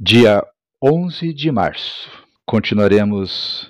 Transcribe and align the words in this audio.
Dia 0.00 0.46
11 0.80 1.34
de 1.34 1.50
março. 1.50 2.08
Continuaremos 2.46 3.68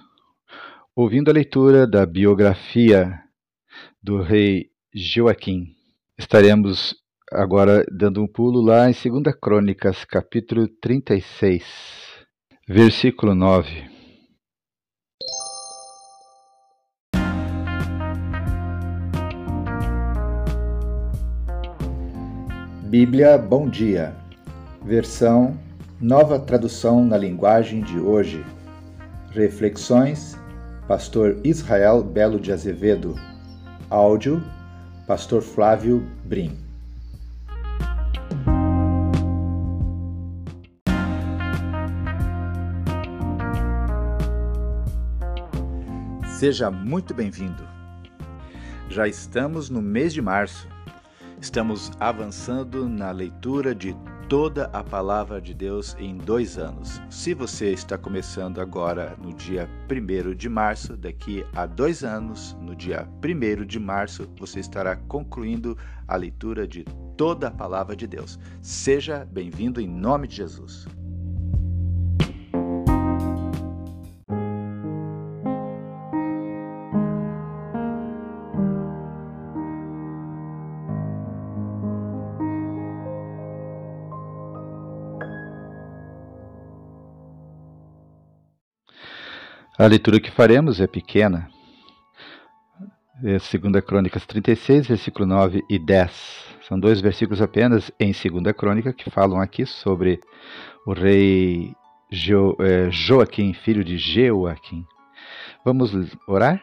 ouvindo 0.95 1.31
a 1.31 1.33
leitura 1.33 1.87
da 1.87 2.05
biografia 2.05 3.19
do 4.03 4.21
rei 4.21 4.69
Joaquim. 4.95 5.75
Estaremos 6.19 6.95
agora 7.33 7.83
dando 7.91 8.23
um 8.23 8.27
pulo 8.27 8.61
lá 8.61 8.91
em 8.91 8.93
2 8.93 9.35
Crônicas, 9.41 10.05
capítulo 10.05 10.69
36, 10.69 11.65
versículo 12.69 13.35
9. 13.35 13.89
Bíblia 22.91 23.39
Bom 23.39 23.67
Dia, 23.67 24.15
versão 24.85 25.68
Nova 26.01 26.39
tradução 26.39 27.05
na 27.05 27.19
linguagem 27.19 27.81
de 27.81 27.99
hoje. 27.99 28.47
Reflexões, 29.33 30.39
Pastor 30.87 31.41
Israel 31.43 32.05
Belo 32.05 32.39
de 32.39 32.53
Azevedo. 32.53 33.17
Áudio, 33.91 34.41
Pastor 35.09 35.43
Flávio 35.43 36.09
Brim. 36.25 36.57
Seja 46.39 46.71
muito 46.71 47.13
bem-vindo. 47.13 47.67
Já 48.89 49.09
estamos 49.09 49.69
no 49.69 49.83
mês 49.83 50.13
de 50.13 50.23
março. 50.23 50.69
Estamos 51.41 51.91
avançando 51.99 52.89
na 52.89 53.11
leitura 53.11 53.75
de 53.75 53.97
toda 54.29 54.67
a 54.75 54.85
palavra 54.85 55.41
de 55.41 55.55
Deus 55.55 55.97
em 55.99 56.19
dois 56.19 56.59
anos. 56.59 57.01
Se 57.09 57.33
você 57.33 57.73
está 57.73 57.97
começando 57.97 58.61
agora 58.61 59.17
no 59.23 59.33
dia 59.33 59.67
1 59.91 60.35
de 60.35 60.51
março, 60.51 60.95
daqui 60.99 61.47
a 61.57 61.65
dois 61.65 62.05
anos, 62.05 62.55
no 62.61 62.77
dia 62.77 63.09
1 63.25 63.65
de 63.65 63.81
março, 63.81 64.29
você 64.39 64.61
estará 64.61 64.97
concluindo 64.97 65.79
a 66.07 66.15
leitura 66.15 66.69
de 66.69 66.85
toda 67.17 67.49
a 67.49 67.51
palavra 67.51 67.97
de 67.97 68.07
Deus. 68.07 68.39
Seja 68.61 69.25
bem-vindo 69.25 69.81
em 69.81 69.89
nome 69.89 70.29
de 70.29 70.37
Jesus. 70.37 70.87
A 89.79 89.87
leitura 89.87 90.19
que 90.19 90.31
faremos 90.31 90.81
é 90.81 90.89
pequena. 90.89 91.49
É 93.23 93.39
2 93.39 93.85
Crônicas 93.85 94.27
36, 94.27 94.89
versículo 94.89 95.25
9 95.25 95.65
e 95.71 95.79
10. 95.79 96.57
São 96.67 96.81
dois 96.81 97.01
versículos 97.01 97.41
apenas 97.41 97.89
em 97.99 98.11
2 98.13 98.53
Crônica 98.57 98.93
que 98.93 99.09
falam 99.09 99.41
aqui 99.41 99.65
sobre 99.65 100.21
o 100.85 100.93
rei 100.93 101.73
jo, 102.11 102.57
é, 102.59 102.91
Joaquim, 102.91 103.53
filho 103.53 103.85
de 103.85 103.97
Jeoaquim. 103.97 104.85
Vamos 105.65 105.93
orar? 106.27 106.61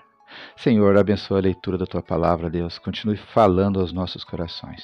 Senhor, 0.58 0.98
abençoa 0.98 1.38
a 1.38 1.42
leitura 1.42 1.78
da 1.78 1.86
tua 1.86 2.04
palavra, 2.04 2.50
Deus. 2.50 2.78
Continue 2.78 3.16
falando 3.16 3.80
aos 3.80 3.94
nossos 3.94 4.26
corações. 4.26 4.84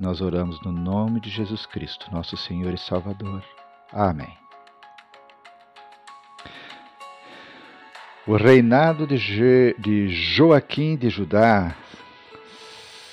Nós 0.00 0.20
oramos 0.20 0.60
no 0.62 0.72
nome 0.72 1.20
de 1.20 1.30
Jesus 1.30 1.64
Cristo, 1.64 2.10
nosso 2.10 2.36
Senhor 2.36 2.74
e 2.74 2.78
Salvador. 2.78 3.44
Amém. 3.92 4.47
O 8.28 8.36
reinado 8.36 9.06
de, 9.06 9.16
Je, 9.16 9.74
de 9.78 10.10
Joaquim 10.10 10.98
de 10.98 11.08
Judá, 11.08 11.74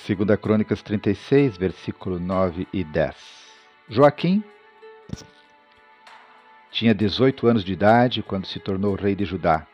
2 0.06 0.38
Crônicas 0.38 0.82
36, 0.82 1.56
versículo 1.56 2.20
9 2.20 2.68
e 2.74 2.84
10. 2.84 3.16
Joaquim 3.88 4.44
tinha 6.70 6.94
18 6.94 7.48
anos 7.48 7.64
de 7.64 7.72
idade 7.72 8.22
quando 8.22 8.46
se 8.46 8.60
tornou 8.60 8.94
rei 8.94 9.16
de 9.16 9.24
Judá. 9.24 9.66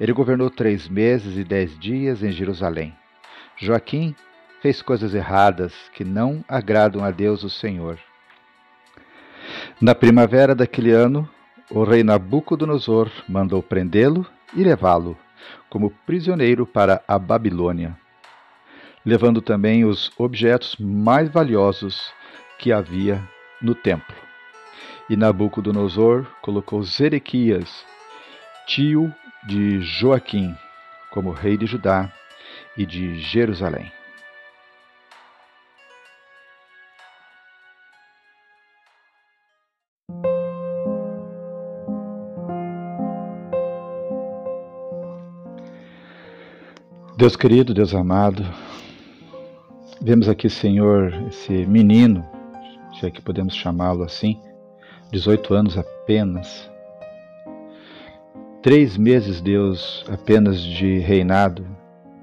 Ele 0.00 0.12
governou 0.12 0.50
três 0.50 0.88
meses 0.88 1.36
e 1.36 1.44
dez 1.44 1.78
dias 1.78 2.24
em 2.24 2.32
Jerusalém. 2.32 2.92
Joaquim 3.56 4.16
fez 4.60 4.82
coisas 4.82 5.14
erradas 5.14 5.72
que 5.94 6.02
não 6.02 6.44
agradam 6.48 7.04
a 7.04 7.12
Deus 7.12 7.44
o 7.44 7.48
Senhor. 7.48 8.00
Na 9.80 9.94
primavera 9.94 10.56
daquele 10.56 10.90
ano, 10.90 11.30
o 11.70 11.84
rei 11.84 12.02
Nabucodonosor 12.02 13.08
mandou 13.28 13.62
prendê-lo 13.62 14.26
e 14.54 14.62
levá-lo 14.62 15.16
como 15.68 15.90
prisioneiro 16.06 16.66
para 16.66 17.02
a 17.08 17.18
Babilônia, 17.18 17.96
levando 19.04 19.40
também 19.40 19.84
os 19.84 20.10
objetos 20.18 20.76
mais 20.78 21.28
valiosos 21.28 22.12
que 22.58 22.72
havia 22.72 23.22
no 23.60 23.74
templo. 23.74 24.14
E 25.08 25.16
Nabucodonosor 25.16 26.26
colocou 26.40 26.82
Zedequias, 26.82 27.84
tio 28.66 29.12
de 29.46 29.80
Joaquim, 29.80 30.54
como 31.10 31.32
rei 31.32 31.56
de 31.56 31.66
Judá 31.66 32.12
e 32.76 32.86
de 32.86 33.18
Jerusalém. 33.18 33.92
Deus 47.22 47.36
querido, 47.36 47.72
Deus 47.72 47.94
amado, 47.94 48.44
vemos 50.00 50.28
aqui, 50.28 50.50
Senhor, 50.50 51.14
esse 51.28 51.52
menino, 51.66 52.26
se 52.98 53.06
é 53.06 53.12
que 53.12 53.22
podemos 53.22 53.54
chamá-lo 53.54 54.02
assim, 54.02 54.40
18 55.12 55.54
anos 55.54 55.78
apenas, 55.78 56.68
três 58.60 58.96
meses, 58.96 59.40
Deus, 59.40 60.04
apenas 60.08 60.60
de 60.60 60.98
reinado, 60.98 61.64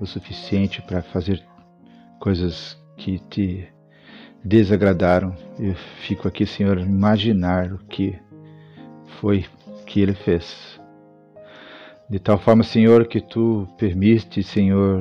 o 0.02 0.06
suficiente 0.06 0.82
para 0.82 1.02
fazer 1.02 1.42
coisas 2.20 2.78
que 2.98 3.20
te 3.20 3.70
desagradaram. 4.44 5.34
Eu 5.58 5.76
fico 6.02 6.28
aqui, 6.28 6.46
Senhor, 6.46 6.78
imaginar 6.78 7.72
o 7.72 7.78
que 7.78 8.20
foi 9.22 9.46
que 9.86 10.02
ele 10.02 10.14
fez. 10.14 10.69
De 12.10 12.18
tal 12.18 12.40
forma, 12.40 12.64
Senhor, 12.64 13.06
que 13.06 13.22
tu 13.22 13.68
permite, 13.78 14.42
Senhor, 14.42 15.00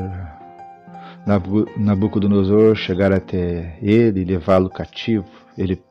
Nabucodonosor 1.77 2.77
chegar 2.77 3.13
até 3.13 3.79
ele 3.81 4.21
e 4.21 4.25
levá-lo 4.25 4.69
cativo. 4.69 5.25
Ele 5.57 5.83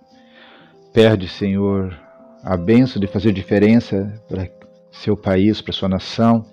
perde, 0.93 1.27
Senhor, 1.27 1.97
a 2.43 2.55
benção 2.55 2.99
de 2.99 3.07
fazer 3.07 3.31
diferença 3.31 4.21
para 4.29 4.47
seu 4.91 5.17
país, 5.17 5.59
para 5.59 5.73
sua 5.73 5.89
nação. 5.89 6.45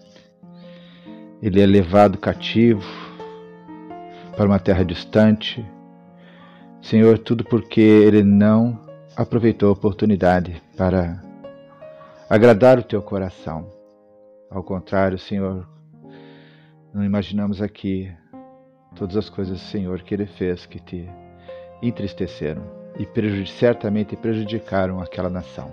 Ele 1.42 1.60
é 1.60 1.66
levado 1.66 2.16
cativo 2.16 2.82
para 4.34 4.46
uma 4.46 4.58
terra 4.58 4.82
distante. 4.82 5.62
Senhor, 6.80 7.18
tudo 7.18 7.44
porque 7.44 7.82
ele 7.82 8.22
não 8.22 8.80
aproveitou 9.14 9.68
a 9.68 9.72
oportunidade 9.72 10.62
para 10.74 11.22
agradar 12.30 12.78
o 12.78 12.82
teu 12.82 13.02
coração. 13.02 13.73
Ao 14.54 14.62
contrário, 14.62 15.18
Senhor, 15.18 15.68
não 16.94 17.04
imaginamos 17.04 17.60
aqui 17.60 18.08
todas 18.94 19.16
as 19.16 19.28
coisas, 19.28 19.60
Senhor, 19.60 20.00
que 20.02 20.14
Ele 20.14 20.26
fez 20.26 20.64
que 20.64 20.78
te 20.78 21.10
entristeceram 21.82 22.62
e 22.96 23.46
certamente 23.48 24.14
prejudicaram 24.14 25.00
aquela 25.00 25.28
nação. 25.28 25.72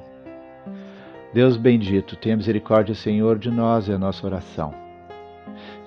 Deus 1.32 1.58
bendito, 1.58 2.16
tenha 2.16 2.36
misericórdia, 2.36 2.96
Senhor, 2.96 3.38
de 3.38 3.52
nós 3.52 3.88
e 3.88 3.94
a 3.94 4.00
nossa 4.00 4.26
oração. 4.26 4.74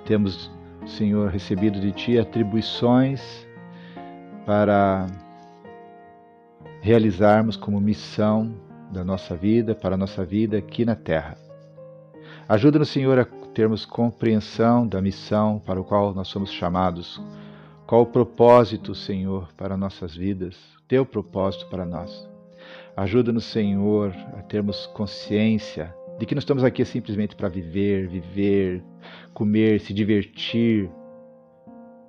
Temos, 0.07 0.49
Senhor, 0.87 1.31
recebido 1.31 1.81
de 1.81 1.91
Ti 1.91 2.17
atribuições 2.17 3.45
para 4.47 5.09
realizarmos 6.81 7.57
como 7.57 7.81
missão 7.81 8.55
da 8.93 9.03
nossa 9.05 9.35
vida, 9.35 9.75
para 9.75 9.97
a 9.97 9.99
nossa 9.99 10.25
vida 10.25 10.59
aqui 10.59 10.85
na 10.85 10.95
terra. 10.95 11.44
Ajuda-nos, 12.49 12.91
Senhor, 12.91 13.19
a 13.19 13.25
termos 13.55 13.87
compreensão 13.87 14.87
da 14.87 15.01
missão 15.01 15.59
para 15.65 15.81
o 15.81 15.85
qual 15.85 16.15
nós 16.15 16.29
somos 16.29 16.51
chamados. 16.51 17.21
Qual 17.87 18.03
o 18.03 18.07
propósito, 18.07 18.95
Senhor, 18.95 19.49
para 19.57 19.77
nossas 19.77 20.15
vidas, 20.15 20.57
teu 20.87 21.07
propósito 21.07 21.67
para 21.67 21.85
nós. 21.85 22.29
Ajuda-nos, 22.97 23.45
Senhor, 23.45 24.15
a 24.37 24.43
termos 24.43 24.87
consciência 24.87 25.95
de 26.19 26.27
que 26.27 26.35
não 26.35 26.39
estamos 26.39 26.63
aqui 26.63 26.85
simplesmente 26.85 27.35
para 27.35 27.49
viver, 27.49 28.09
viver, 28.09 28.83
comer, 29.33 29.81
se 29.81 29.93
divertir, 29.93 30.89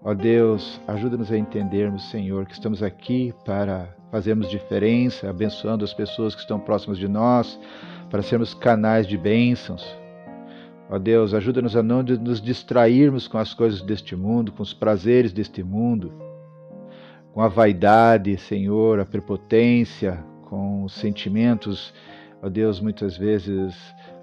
Ó 0.07 0.13
Deus, 0.13 0.79
ajuda-nos 0.87 1.31
a 1.31 1.37
entendermos, 1.37 2.11
Senhor, 2.11 2.45
que 2.45 2.53
estamos 2.53 2.83
aqui 2.83 3.33
para 3.43 3.89
fazermos 4.11 4.47
diferença, 4.51 5.27
abençoando 5.27 5.83
as 5.83 5.95
pessoas 5.95 6.35
que 6.35 6.41
estão 6.41 6.59
próximas 6.59 6.99
de 6.99 7.07
nós, 7.07 7.59
para 8.11 8.21
sermos 8.21 8.53
canais 8.53 9.07
de 9.07 9.17
bênçãos. 9.17 10.04
Ó 10.89 10.99
Deus, 10.99 11.33
ajuda-nos 11.33 11.75
a 11.75 11.81
não 11.81 12.03
nos 12.03 12.41
distrairmos 12.41 13.27
com 13.27 13.37
as 13.37 13.53
coisas 13.53 13.81
deste 13.81 14.15
mundo, 14.15 14.51
com 14.51 14.61
os 14.61 14.73
prazeres 14.73 15.33
deste 15.33 15.63
mundo, 15.63 16.13
com 17.33 17.41
a 17.41 17.47
vaidade, 17.47 18.37
Senhor, 18.37 18.99
a 18.99 19.05
prepotência, 19.05 20.23
com 20.43 20.83
os 20.83 20.93
sentimentos, 20.93 21.93
ó 22.41 22.49
Deus, 22.49 22.79
muitas 22.79 23.17
vezes 23.17 23.75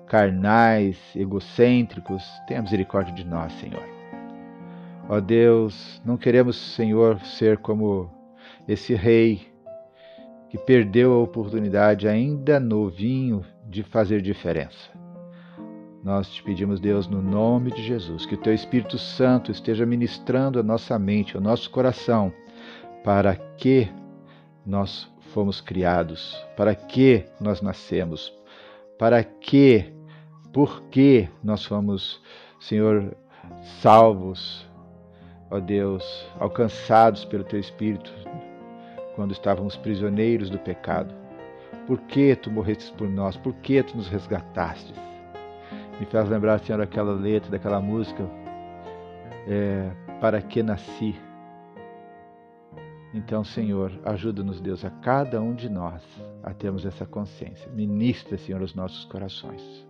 carnais, 0.06 0.98
egocêntricos. 1.16 2.22
Tenha 2.46 2.62
misericórdia 2.62 3.14
de 3.14 3.24
nós, 3.24 3.52
Senhor. 3.54 3.82
Ó 5.08 5.20
Deus, 5.20 6.00
não 6.04 6.16
queremos, 6.16 6.56
Senhor, 6.74 7.18
ser 7.20 7.58
como 7.58 8.10
esse 8.68 8.94
rei 8.94 9.52
que 10.48 10.58
perdeu 10.58 11.14
a 11.14 11.18
oportunidade, 11.18 12.06
ainda 12.06 12.60
novinho, 12.60 13.44
de 13.66 13.82
fazer 13.82 14.20
diferença. 14.20 14.90
Nós 16.02 16.28
te 16.28 16.42
pedimos, 16.42 16.80
Deus, 16.80 17.06
no 17.06 17.22
nome 17.22 17.70
de 17.70 17.80
Jesus, 17.80 18.26
que 18.26 18.34
o 18.34 18.38
Teu 18.38 18.52
Espírito 18.52 18.98
Santo 18.98 19.52
esteja 19.52 19.86
ministrando 19.86 20.58
a 20.58 20.62
nossa 20.62 20.98
mente, 20.98 21.38
o 21.38 21.40
nosso 21.40 21.70
coração, 21.70 22.32
para 23.04 23.36
que 23.36 23.88
nós 24.66 25.08
fomos 25.32 25.60
criados, 25.60 26.36
para 26.56 26.74
que 26.74 27.24
nós 27.40 27.62
nascemos, 27.62 28.32
para 28.98 29.22
que, 29.22 29.92
por 30.52 30.82
que 30.90 31.28
nós 31.42 31.64
fomos, 31.64 32.20
Senhor, 32.58 33.16
salvos, 33.80 34.68
ó 35.52 35.60
Deus, 35.60 36.26
alcançados 36.40 37.24
pelo 37.24 37.44
Teu 37.44 37.60
Espírito 37.60 38.12
quando 39.14 39.30
estávamos 39.30 39.76
prisioneiros 39.76 40.50
do 40.50 40.58
pecado. 40.58 41.14
Por 41.86 42.00
que 42.00 42.34
Tu 42.34 42.50
morrestes 42.50 42.90
por 42.90 43.08
nós? 43.08 43.36
Por 43.36 43.52
que 43.54 43.84
Tu 43.84 43.96
nos 43.96 44.08
resgatastes? 44.08 45.11
Me 45.98 46.06
faz 46.06 46.28
lembrar, 46.28 46.58
Senhor, 46.60 46.80
aquela 46.80 47.12
letra 47.12 47.50
daquela 47.50 47.80
música, 47.80 48.24
é, 49.46 49.90
Para 50.20 50.40
que 50.40 50.62
nasci? 50.62 51.14
Então, 53.14 53.44
Senhor, 53.44 53.92
ajuda-nos, 54.04 54.60
Deus, 54.60 54.84
a 54.84 54.90
cada 54.90 55.40
um 55.40 55.54
de 55.54 55.68
nós 55.68 56.02
a 56.42 56.54
termos 56.54 56.86
essa 56.86 57.04
consciência. 57.04 57.70
Ministra, 57.72 58.38
Senhor, 58.38 58.62
os 58.62 58.74
nossos 58.74 59.04
corações, 59.04 59.86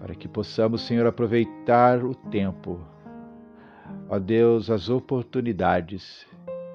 para 0.00 0.14
que 0.14 0.26
possamos, 0.26 0.82
Senhor, 0.82 1.06
aproveitar 1.06 2.02
o 2.02 2.14
tempo 2.14 2.80
ó 4.08 4.18
Deus, 4.18 4.70
as 4.70 4.88
oportunidades 4.88 6.26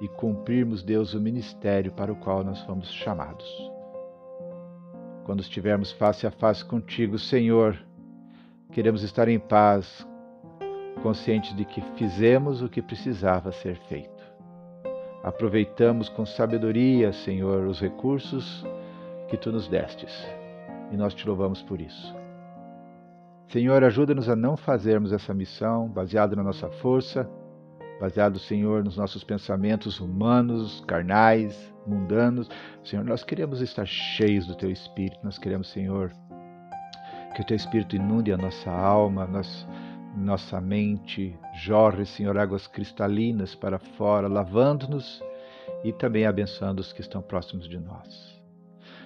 e 0.02 0.08
cumprirmos, 0.08 0.84
Deus, 0.84 1.14
o 1.14 1.20
ministério 1.20 1.92
para 1.92 2.12
o 2.12 2.16
qual 2.16 2.44
nós 2.44 2.62
fomos 2.62 2.92
chamados. 2.92 3.46
Quando 5.26 5.42
estivermos 5.42 5.92
face 5.92 6.28
a 6.28 6.32
face 6.32 6.64
contigo, 6.66 7.18
Senhor, 7.18 7.78
queremos 8.74 9.04
estar 9.04 9.28
em 9.28 9.40
paz, 9.40 10.06
conscientes 11.02 11.56
de 11.56 11.64
que 11.64 11.82
fizemos 11.96 12.62
o 12.62 12.70
que 12.70 12.82
precisava 12.82 13.52
ser 13.52 13.78
feito. 13.88 14.12
Aproveitamos 15.24 16.10
com 16.10 16.26
sabedoria, 16.26 17.14
Senhor, 17.14 17.66
os 17.68 17.80
recursos 17.80 18.66
que 19.30 19.38
tu 19.38 19.52
nos 19.52 19.68
destes 19.68 20.12
e 20.92 20.98
nós 20.98 21.14
te 21.14 21.28
louvamos 21.28 21.62
por 21.62 21.80
isso. 21.80 22.16
Senhor, 23.48 23.84
ajuda-nos 23.84 24.28
a 24.28 24.36
não 24.36 24.58
fazermos 24.58 25.14
essa 25.14 25.34
missão 25.34 25.88
baseada 25.88 26.36
na 26.36 26.44
nossa 26.44 26.70
força, 26.70 27.30
baseado, 28.00 28.40
Senhor, 28.40 28.84
nos 28.84 28.98
nossos 28.98 29.24
pensamentos 29.24 30.00
humanos, 30.00 30.84
carnais, 30.88 31.74
mundanos. 31.86 32.50
Senhor, 32.84 33.06
nós 33.06 33.24
queremos 33.24 33.62
estar 33.62 33.86
cheios 33.86 34.48
do 34.48 34.56
Teu 34.56 34.72
Espírito, 34.72 35.20
nós 35.24 35.38
queremos, 35.38 35.70
Senhor, 35.72 36.12
que 37.34 37.42
o 37.42 37.46
Teu 37.46 37.56
Espírito 37.56 37.96
inunde 37.96 38.32
a 38.32 38.38
nossa 38.38 38.72
alma, 38.72 39.30
nossa 40.16 40.62
mente, 40.62 41.38
jorre, 41.56 42.06
Senhor, 42.06 42.38
águas 42.38 42.68
cristalinas 42.68 43.56
para 43.56 43.80
fora, 43.80 44.28
lavando-nos 44.28 45.24
e 45.84 45.92
também 45.92 46.26
abençoando 46.26 46.82
os 46.82 46.94
que 46.94 47.02
estão 47.02 47.22
próximos 47.22 47.68
de 47.68 47.80
nós. 47.80 48.42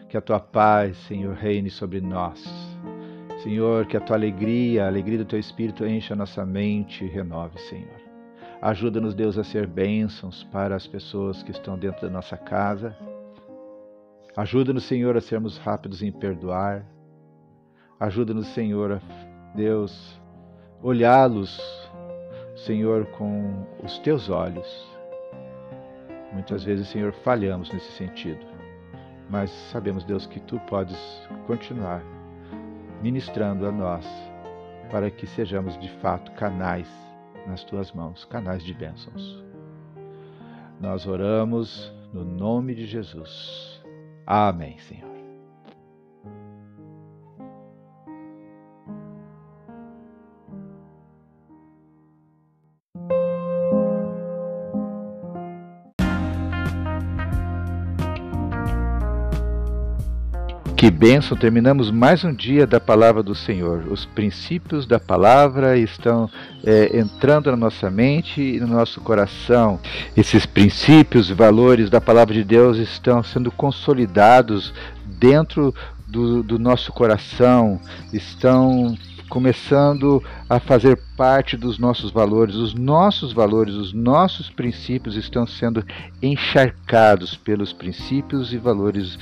Que 0.10 0.18
a 0.18 0.22
Tua 0.22 0.40
paz, 0.40 0.98
Senhor, 1.08 1.36
reine 1.36 1.70
sobre 1.70 2.02
nós 2.02 2.44
Senhor, 3.48 3.86
que 3.86 3.96
a 3.96 4.02
tua 4.02 4.16
alegria, 4.16 4.86
a 4.86 4.88
alegria 4.88 5.20
do 5.20 5.26
teu 5.26 5.40
espírito 5.40 5.86
encha 5.86 6.14
a 6.14 6.18
nossa 6.18 6.46
mente 6.46 7.06
e 7.06 7.08
renove, 7.08 7.60
Senhor. 7.60 8.02
Ajuda-nos, 8.62 9.14
Deus, 9.14 9.38
a 9.38 9.44
ser 9.44 9.68
bênçãos 9.68 10.44
para 10.46 10.76
as 10.76 10.88
pessoas 10.88 11.44
que 11.44 11.52
estão 11.52 11.78
dentro 11.78 12.02
da 12.02 12.10
nossa 12.10 12.36
casa. 12.36 12.98
Ajuda-nos, 14.36 14.86
Senhor, 14.86 15.16
a 15.16 15.22
sermos 15.22 15.58
rápidos 15.60 16.02
em 16.02 16.12
perdoar. 16.12 16.86
Ajuda-nos, 18.00 18.48
Senhor, 18.50 19.02
Deus, 19.56 20.22
olhá-los, 20.84 21.60
Senhor, 22.56 23.06
com 23.08 23.66
os 23.84 23.98
teus 24.00 24.30
olhos. 24.30 24.88
Muitas 26.32 26.64
vezes, 26.64 26.88
Senhor, 26.90 27.12
falhamos 27.24 27.72
nesse 27.72 27.92
sentido, 27.94 28.46
mas 29.30 29.50
sabemos, 29.72 30.04
Deus, 30.04 30.28
que 30.28 30.40
tu 30.42 30.60
podes 30.62 30.98
continuar 31.48 32.04
ministrando 33.02 33.66
a 33.68 33.72
nós, 33.72 34.06
para 34.92 35.10
que 35.10 35.26
sejamos 35.26 35.78
de 35.80 35.90
fato 36.00 36.32
canais 36.34 36.88
nas 37.48 37.64
tuas 37.64 37.92
mãos, 37.92 38.26
canais 38.26 38.64
de 38.64 38.74
bênçãos. 38.74 39.44
Nós 40.80 41.08
oramos 41.08 41.92
no 42.14 42.24
nome 42.24 42.76
de 42.76 42.86
Jesus. 42.86 43.82
Amém, 44.26 44.78
Senhor. 44.80 45.17
Que 60.78 60.92
bênção! 60.92 61.36
Terminamos 61.36 61.90
mais 61.90 62.24
um 62.24 62.32
dia 62.32 62.68
da 62.68 62.80
palavra 62.80 63.24
do 63.24 63.34
Senhor. 63.34 63.88
Os 63.90 64.06
princípios 64.06 64.86
da 64.86 65.00
palavra 65.00 65.76
estão 65.76 66.30
é, 66.64 67.00
entrando 67.00 67.50
na 67.50 67.58
nossa 67.58 67.90
mente 67.90 68.40
e 68.40 68.60
no 68.60 68.68
nosso 68.68 69.02
coração. 69.02 69.80
Esses 70.16 70.46
princípios 70.46 71.32
e 71.32 71.34
valores 71.34 71.90
da 71.90 72.00
palavra 72.00 72.32
de 72.32 72.44
Deus 72.44 72.78
estão 72.78 73.24
sendo 73.24 73.50
consolidados 73.50 74.72
dentro 75.04 75.74
do, 76.06 76.44
do 76.44 76.60
nosso 76.60 76.94
coração, 76.94 77.82
estão 78.14 78.96
começando 79.28 80.24
a 80.48 80.60
fazer 80.60 81.02
parte 81.18 81.58
dos 81.58 81.80
nossos 81.80 82.12
valores. 82.12 82.54
Os 82.54 82.76
nossos 82.76 83.34
valores, 83.34 83.74
os 83.74 83.94
nossos 83.94 84.52
princípios 84.52 85.16
estão 85.16 85.48
sendo 85.48 85.84
encharcados 86.22 87.36
pelos 87.36 87.74
princípios 87.74 88.54
e 88.54 88.60
valores 88.60 89.18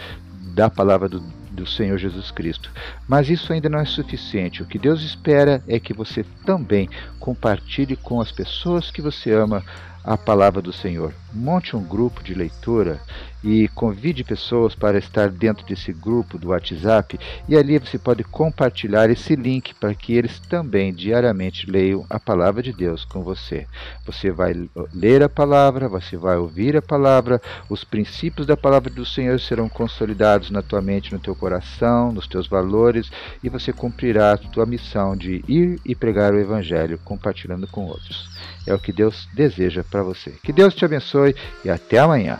da 0.53 0.69
palavra 0.69 1.09
do, 1.09 1.23
do 1.55 1.65
Senhor 1.65 1.97
Jesus 1.97 2.29
Cristo. 2.29 2.69
Mas 3.07 3.29
isso 3.29 3.51
ainda 3.51 3.69
não 3.69 3.79
é 3.79 3.85
suficiente. 3.85 4.61
O 4.61 4.65
que 4.65 4.77
Deus 4.77 5.01
espera 5.01 5.63
é 5.67 5.79
que 5.79 5.93
você 5.93 6.23
também 6.45 6.89
compartilhe 7.19 7.95
com 7.95 8.21
as 8.21 8.31
pessoas 8.31 8.91
que 8.91 9.01
você 9.01 9.31
ama 9.31 9.63
a 10.03 10.15
palavra 10.17 10.61
do 10.61 10.71
Senhor. 10.71 11.13
Monte 11.35 11.75
um 11.75 11.83
grupo 11.83 12.23
de 12.23 12.33
leitura 12.33 13.01
e 13.45 13.67
convide 13.67 14.23
pessoas 14.23 14.73
para 14.73 14.97
estar 14.97 15.29
dentro 15.29 15.63
desse 15.67 15.93
grupo 15.93 16.37
do 16.37 16.49
WhatsApp 16.49 17.19
e 17.47 17.55
ali 17.55 17.77
você 17.77 17.99
pode 17.99 18.23
compartilhar 18.23 19.09
esse 19.09 19.35
link 19.35 19.75
para 19.75 19.93
que 19.93 20.13
eles 20.13 20.39
também 20.39 20.91
diariamente 20.91 21.69
leiam 21.69 22.05
a 22.09 22.19
palavra 22.19 22.63
de 22.63 22.73
Deus 22.73 23.05
com 23.05 23.21
você. 23.21 23.67
Você 24.05 24.31
vai 24.31 24.53
ler 24.93 25.21
a 25.21 25.29
palavra, 25.29 25.87
você 25.87 26.17
vai 26.17 26.37
ouvir 26.37 26.75
a 26.75 26.81
palavra, 26.81 27.39
os 27.69 27.83
princípios 27.83 28.47
da 28.47 28.57
palavra 28.57 28.89
do 28.89 29.05
Senhor 29.05 29.39
serão 29.39 29.69
consolidados 29.69 30.49
na 30.49 30.63
tua 30.63 30.81
mente, 30.81 31.13
no 31.13 31.19
teu 31.19 31.35
coração, 31.35 32.11
nos 32.11 32.27
teus 32.27 32.47
valores 32.47 33.11
e 33.43 33.49
você 33.49 33.71
cumprirá 33.71 34.33
a 34.33 34.37
tua 34.37 34.65
missão 34.65 35.15
de 35.15 35.43
ir 35.47 35.79
e 35.85 35.93
pregar 35.93 36.33
o 36.33 36.39
evangelho 36.39 36.97
compartilhando 37.03 37.67
com 37.67 37.85
outros. 37.85 38.33
É 38.65 38.73
o 38.73 38.79
que 38.79 38.91
Deus 38.91 39.27
deseja 39.33 39.83
para 39.83 40.01
você. 40.01 40.31
Que 40.41 40.51
Deus 40.51 40.73
te 40.73 40.83
abençoe 40.83 41.24
e 41.63 41.69
até 41.69 41.99
amanhã. 41.99 42.39